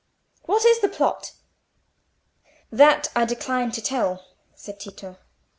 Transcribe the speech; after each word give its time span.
"What 0.45 0.65
is 0.65 0.79
the 0.79 0.89
plot?" 0.89 1.33
"That 2.71 3.09
I 3.15 3.23
decline 3.23 3.69
to 3.73 3.83
tell," 3.83 4.25
said 4.55 4.79
Tito. 4.79 5.19